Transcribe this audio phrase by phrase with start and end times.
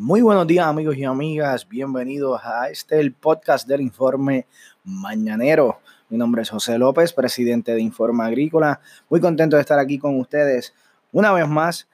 [0.00, 4.46] Muy buenos días amigos y amigas, bienvenidos a este el podcast del informe
[4.84, 5.80] mañanero.
[6.08, 8.80] Mi nombre es José López, presidente de Informe Agrícola.
[9.10, 10.72] Muy contento de estar aquí con ustedes
[11.10, 11.88] una vez más,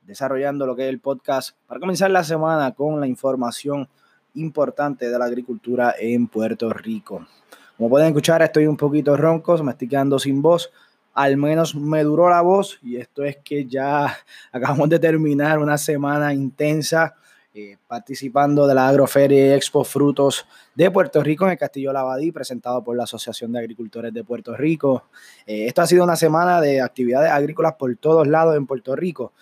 [0.00, 3.86] desarrollando lo que es el podcast para comenzar la semana con la información
[4.32, 7.26] importante de la agricultura en Puerto Rico.
[7.76, 10.70] Como pueden escuchar, estoy un poquito ronco, me estoy quedando sin voz.
[11.12, 14.16] Al menos me duró la voz y esto es que ya
[14.50, 17.16] acabamos de terminar una semana intensa
[17.60, 22.82] eh, participando de la Agroferia Expo Frutos de Puerto Rico en el Castillo Lavadí, presentado
[22.82, 25.04] por la Asociación de Agricultores de Puerto Rico.
[25.46, 29.32] Eh, esto ha sido una semana de actividades agrícolas por todos lados en Puerto Rico.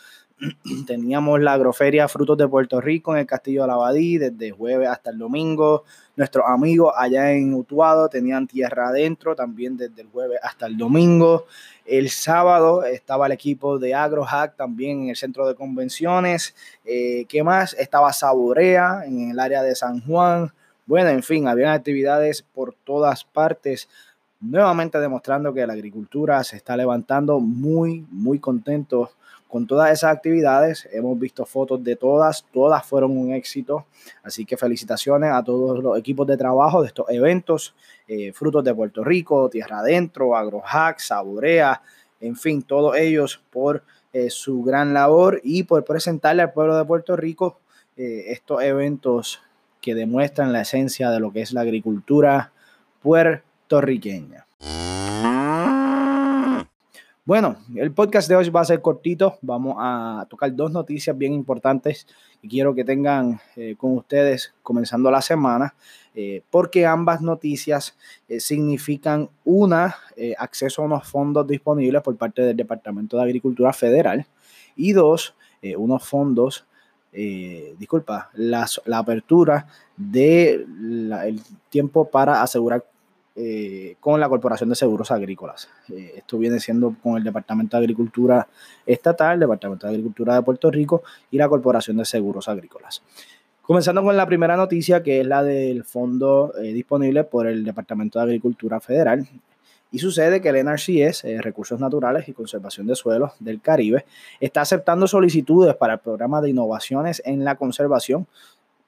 [0.86, 5.18] Teníamos la Agroferia Frutos de Puerto Rico en el Castillo Lavadí desde jueves hasta el
[5.18, 5.84] domingo.
[6.16, 11.46] Nuestros amigos allá en Utuado tenían tierra adentro también desde el jueves hasta el domingo.
[11.84, 16.54] El sábado estaba el equipo de AgroHack también en el centro de convenciones.
[16.84, 17.74] Eh, ¿Qué más?
[17.74, 20.52] Estaba Saborea en el área de San Juan.
[20.86, 23.88] Bueno, en fin, había actividades por todas partes.
[24.40, 29.10] Nuevamente demostrando que la agricultura se está levantando muy, muy contentos
[29.48, 30.88] con todas esas actividades.
[30.92, 33.86] Hemos visto fotos de todas, todas fueron un éxito.
[34.22, 37.74] Así que felicitaciones a todos los equipos de trabajo de estos eventos.
[38.06, 41.82] Eh, Frutos de Puerto Rico, Tierra Adentro, AgroHack, Saborea,
[42.20, 46.84] en fin, todos ellos por eh, su gran labor y por presentarle al pueblo de
[46.84, 47.60] Puerto Rico
[47.96, 49.40] eh, estos eventos
[49.80, 52.52] que demuestran la esencia de lo que es la agricultura.
[57.28, 59.36] Bueno, el podcast de hoy va a ser cortito.
[59.42, 62.06] Vamos a tocar dos noticias bien importantes
[62.40, 65.74] y quiero que tengan eh, con ustedes comenzando la semana,
[66.14, 67.98] eh, porque ambas noticias
[68.30, 69.94] eh, significan una,
[70.38, 74.26] acceso a unos fondos disponibles por parte del Departamento de Agricultura Federal
[74.74, 75.34] y dos,
[75.76, 76.64] unos fondos
[77.12, 82.84] disculpa, la, apertura del de tiempo para asegurar
[83.40, 85.68] eh, con la Corporación de Seguros Agrícolas.
[85.90, 88.48] Eh, esto viene siendo con el Departamento de Agricultura
[88.84, 93.00] Estatal, Departamento de Agricultura de Puerto Rico y la Corporación de Seguros Agrícolas.
[93.62, 98.18] Comenzando con la primera noticia, que es la del fondo eh, disponible por el Departamento
[98.18, 99.28] de Agricultura Federal.
[99.92, 104.04] Y sucede que el NRCS, Recursos Naturales y Conservación de Suelos del Caribe,
[104.40, 108.26] está aceptando solicitudes para el programa de innovaciones en la conservación,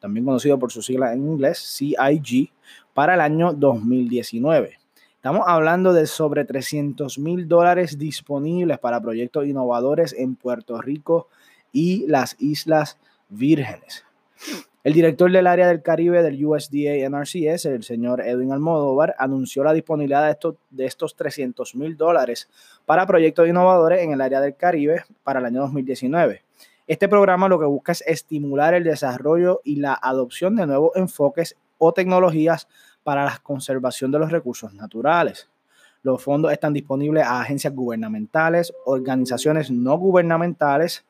[0.01, 2.51] también conocido por su sigla en inglés, CIG,
[2.95, 4.79] para el año 2019.
[5.15, 11.29] Estamos hablando de sobre 300 mil dólares disponibles para proyectos innovadores en Puerto Rico
[11.73, 14.05] y las Islas Vírgenes.
[14.83, 19.75] El director del área del Caribe del USDA NRCS, el señor Edwin Almodóvar, anunció la
[19.75, 22.49] disponibilidad de estos, de estos 300 mil dólares
[22.87, 26.43] para proyectos innovadores en el área del Caribe para el año 2019.
[26.91, 31.57] Este programa lo que busca es estimular el desarrollo y la adopción de nuevos enfoques
[31.79, 32.67] o tecnologías
[33.05, 35.49] para la conservación de los recursos naturales.
[36.03, 41.05] Los fondos están disponibles a agencias gubernamentales, organizaciones no gubernamentales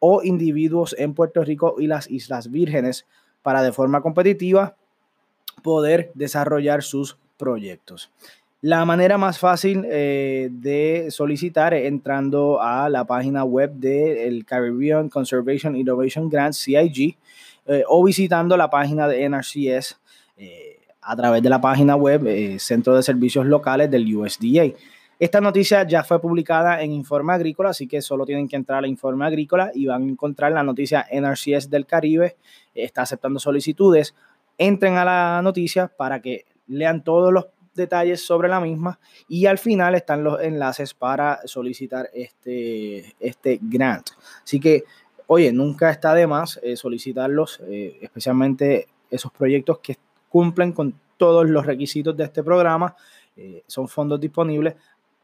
[0.00, 3.06] o individuos en Puerto Rico y las Islas Vírgenes
[3.40, 4.74] para de forma competitiva
[5.62, 8.10] poder desarrollar sus proyectos.
[8.66, 15.10] La manera más fácil eh, de solicitar es entrando a la página web del Caribbean
[15.10, 17.14] Conservation Innovation Grant, CIG,
[17.66, 20.00] eh, o visitando la página de NRCS
[20.38, 24.72] eh, a través de la página web Centro de Servicios Locales del USDA.
[25.18, 28.88] Esta noticia ya fue publicada en Informe Agrícola, así que solo tienen que entrar a
[28.88, 32.36] Informe Agrícola y van a encontrar la noticia NRCS del Caribe,
[32.74, 34.14] está aceptando solicitudes.
[34.56, 38.98] Entren a la noticia para que lean todos los detalles sobre la misma
[39.28, 44.10] y al final están los enlaces para solicitar este, este grant.
[44.42, 44.84] Así que,
[45.26, 49.96] oye, nunca está de más eh, solicitarlos, eh, especialmente esos proyectos que
[50.28, 52.96] cumplen con todos los requisitos de este programa.
[53.36, 54.74] Eh, son fondos disponibles,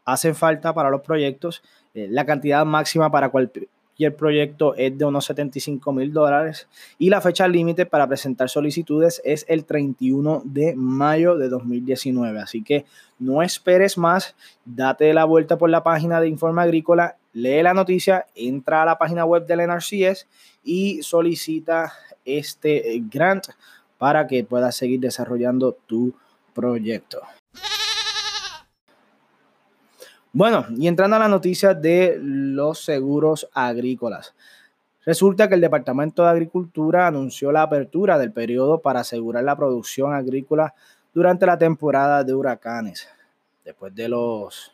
[0.05, 1.63] hacen falta para los proyectos.
[1.93, 3.69] la cantidad máxima para cualquier
[4.01, 6.69] y el proyecto es de unos 75 mil dólares
[6.99, 12.41] y la fecha límite para presentar solicitudes es el 31 de mayo de 2019.
[12.41, 12.87] Así que
[13.19, 18.25] no esperes más, date la vuelta por la página de Informe Agrícola, lee la noticia,
[18.35, 20.27] entra a la página web del NRCS
[20.65, 21.93] y solicita
[22.25, 23.49] este grant
[23.99, 26.15] para que puedas seguir desarrollando tu
[26.55, 27.21] proyecto.
[30.33, 34.35] Bueno, y entrando a la noticia de los seguros agrícolas.
[35.05, 40.15] Resulta que el Departamento de Agricultura anunció la apertura del periodo para asegurar la producción
[40.15, 40.75] agrícola
[41.13, 43.09] durante la temporada de huracanes.
[43.65, 44.73] Después de los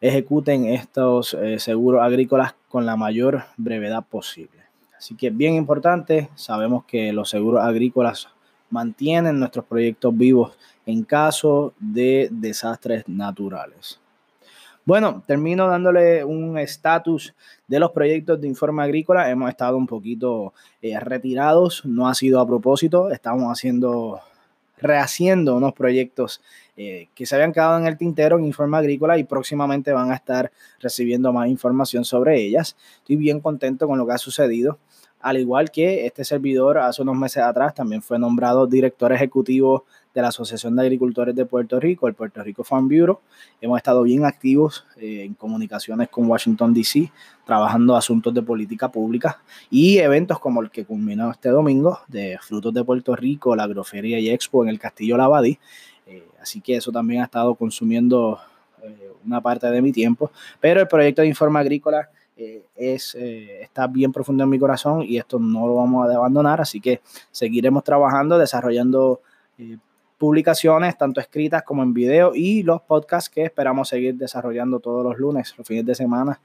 [0.00, 4.60] ejecuten estos eh, seguros agrícolas con la mayor brevedad posible.
[4.96, 8.28] Así que bien importante, sabemos que los seguros agrícolas
[8.70, 14.00] mantienen nuestros proyectos vivos en caso de desastres naturales.
[14.86, 17.34] Bueno, termino dándole un estatus
[17.66, 19.30] de los proyectos de informe agrícola.
[19.30, 20.52] Hemos estado un poquito
[20.82, 24.20] eh, retirados, no ha sido a propósito, estamos haciendo,
[24.84, 26.42] rehaciendo unos proyectos
[26.76, 30.14] eh, que se habían quedado en el tintero en informe agrícola y próximamente van a
[30.14, 32.76] estar recibiendo más información sobre ellas.
[32.98, 34.78] Estoy bien contento con lo que ha sucedido
[35.24, 40.20] al igual que este servidor hace unos meses atrás también fue nombrado director ejecutivo de
[40.20, 43.20] la Asociación de Agricultores de Puerto Rico, el Puerto Rico Farm Bureau.
[43.58, 47.10] Hemos estado bien activos eh, en comunicaciones con Washington, D.C.,
[47.46, 49.40] trabajando asuntos de política pública
[49.70, 54.18] y eventos como el que culminó este domingo de Frutos de Puerto Rico, la Agroferia
[54.18, 55.58] y Expo en el Castillo Lavadí.
[56.06, 58.38] Eh, así que eso también ha estado consumiendo
[58.82, 60.30] eh, una parte de mi tiempo.
[60.60, 65.02] Pero el proyecto de Informa Agrícola eh, es, eh, está bien profundo en mi corazón
[65.02, 67.00] y esto no lo vamos a abandonar, así que
[67.30, 69.20] seguiremos trabajando, desarrollando
[69.56, 69.78] eh,
[70.18, 75.16] publicaciones, tanto escritas como en video, y los podcasts que esperamos seguir desarrollando todos los
[75.16, 76.40] lunes, los fines de semana,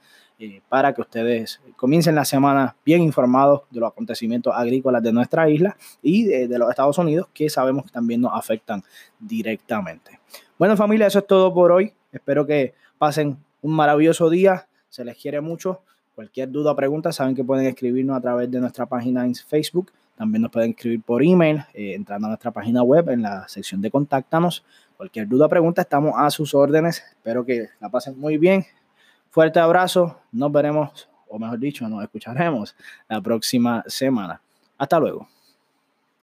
[0.70, 5.76] para que ustedes comiencen la semana bien informados de los acontecimientos agrícolas de nuestra isla
[6.02, 8.82] y de, de los Estados Unidos, que sabemos que también nos afectan
[9.20, 10.20] directamente.
[10.58, 11.92] Bueno familia, eso es todo por hoy.
[12.14, 15.82] Espero que pasen un maravilloso día se les quiere mucho.
[16.16, 19.92] Cualquier duda o pregunta, saben que pueden escribirnos a través de nuestra página en Facebook.
[20.18, 23.80] También nos pueden escribir por email, eh, entrando a nuestra página web en la sección
[23.82, 24.66] de Contáctanos.
[24.98, 27.02] Cualquier duda o pregunta, estamos a sus órdenes.
[27.10, 28.66] Espero que la pasen muy bien.
[29.30, 30.20] Fuerte abrazo.
[30.34, 32.76] Nos veremos, o mejor dicho, nos escucharemos
[33.08, 34.42] la próxima semana.
[34.78, 35.39] Hasta luego.